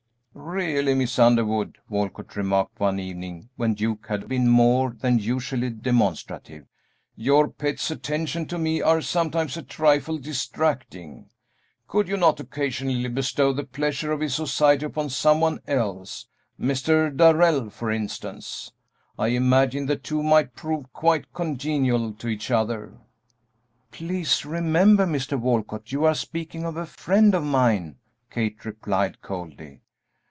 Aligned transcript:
"Really, 0.33 0.93
Miss 0.95 1.19
Underwood," 1.19 1.77
Walcott 1.89 2.37
remarked 2.37 2.79
one 2.79 2.99
evening 3.01 3.49
when 3.57 3.73
Duke 3.73 4.05
had 4.07 4.29
been 4.29 4.47
more 4.47 4.91
than 4.97 5.19
usually 5.19 5.69
demonstrative, 5.69 6.65
"your 7.17 7.49
pet's 7.49 7.91
attentions 7.91 8.47
to 8.47 8.57
me 8.57 8.81
are 8.81 9.01
sometimes 9.01 9.57
a 9.57 9.61
trifle 9.61 10.17
distracting. 10.17 11.29
Could 11.87 12.07
you 12.07 12.15
not 12.15 12.39
occasionally 12.39 13.09
bestow 13.09 13.51
the 13.51 13.65
pleasure 13.65 14.13
of 14.13 14.21
his 14.21 14.33
society 14.33 14.85
upon 14.85 15.09
some 15.09 15.41
one 15.41 15.59
else 15.67 16.27
Mr. 16.59 17.15
Darrell, 17.15 17.69
for 17.69 17.91
instance? 17.91 18.71
I 19.19 19.27
imagine 19.27 19.85
the 19.85 19.97
two 19.97 20.23
might 20.23 20.55
prove 20.55 20.91
quite 20.93 21.33
congenial 21.33 22.13
to 22.13 22.29
each 22.29 22.49
other." 22.49 22.93
"Please 23.91 24.45
remember, 24.45 25.05
Mr. 25.05 25.37
Walcott, 25.37 25.91
you 25.91 26.05
are 26.05 26.15
speaking 26.15 26.63
of 26.63 26.77
a 26.77 26.85
friend 26.85 27.35
of 27.35 27.43
mine," 27.43 27.97
Kate 28.29 28.63
replied, 28.63 29.21
coldly. 29.21 29.81